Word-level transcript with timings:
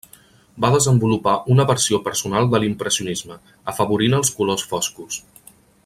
Va 0.63 0.69
desenvolupar 0.75 1.33
una 1.55 1.65
versió 1.71 1.99
personal 2.07 2.49
de 2.53 2.63
l'Impressionisme, 2.63 3.39
afavorint 3.75 4.19
els 4.23 4.33
colors 4.41 4.67
foscos. 4.73 5.21